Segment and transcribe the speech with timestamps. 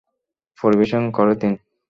[0.57, 1.53] পরিবেশন করে দিন।